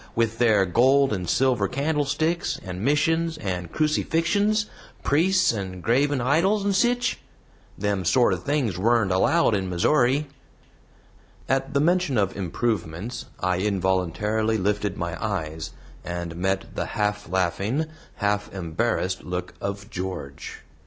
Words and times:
With 0.15 0.39
their 0.39 0.65
gold 0.65 1.13
and 1.13 1.29
silver 1.29 1.67
candlesticks, 1.67 2.59
and 2.65 2.81
missions, 2.81 3.37
and 3.37 3.71
crucifixens, 3.71 4.65
priests 5.03 5.53
and 5.53 5.83
graven 5.83 6.19
idols, 6.19 6.65
and 6.65 6.75
sich? 6.75 7.19
Them 7.77 8.03
sort 8.03 8.43
things 8.43 8.77
wurent 8.79 9.11
allowed 9.11 9.53
in 9.53 9.69
Mizzoori." 9.69 10.25
At 11.47 11.75
the 11.75 11.79
mention 11.81 12.17
of 12.17 12.35
improvements, 12.35 13.25
I 13.41 13.57
involuntarily 13.59 14.57
lifted 14.57 14.97
my 14.97 15.23
eyes, 15.23 15.69
and 16.03 16.35
met 16.35 16.73
the 16.75 16.85
half 16.97 17.29
laughing, 17.29 17.85
half 18.15 18.51
embarrassed 18.55 19.23
look 19.23 19.53
of 19.61 19.91
George. 19.91 20.63